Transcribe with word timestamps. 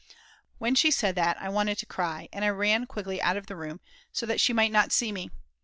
When 0.57 0.73
she 0.73 0.89
said 0.89 1.13
that 1.13 1.39
I 1.39 1.47
wanted 1.49 1.77
to 1.77 1.85
cry, 1.85 2.27
and 2.33 2.43
I 2.43 2.49
ran 2.49 2.87
quickly 2.87 3.21
out 3.21 3.37
of 3.37 3.45
the 3.45 3.55
room 3.55 3.81
so 4.11 4.25
that 4.25 4.41
she 4.41 4.51
might 4.51 4.71
not 4.71 4.91
see 4.91 5.11
me. 5.11 5.29